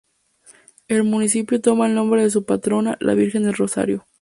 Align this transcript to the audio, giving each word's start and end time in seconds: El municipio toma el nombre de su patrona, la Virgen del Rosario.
El 0.87 1.03
municipio 1.03 1.61
toma 1.61 1.85
el 1.85 1.93
nombre 1.93 2.23
de 2.23 2.31
su 2.31 2.43
patrona, 2.43 2.97
la 2.99 3.13
Virgen 3.13 3.43
del 3.43 3.53
Rosario. 3.53 4.07